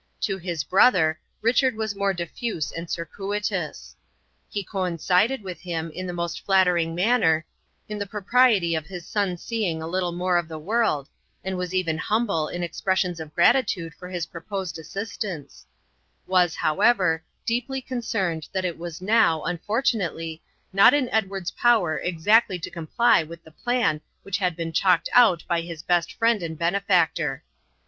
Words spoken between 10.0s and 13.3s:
more of the world, and was even humble in expressions